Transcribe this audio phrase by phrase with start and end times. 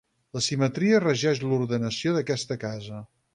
[0.37, 3.05] La simetria regeix l'ordenació d'aquesta casa.